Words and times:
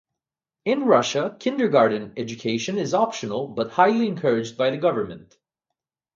In 0.65 0.85
Russia, 0.85 1.35
kindergarten 1.39 2.13
education 2.17 2.79
is 2.79 2.95
optional 2.95 3.47
but 3.47 3.69
highly 3.69 4.07
encouraged 4.07 4.57
by 4.57 4.71
the 4.71 4.77
government. 4.77 5.37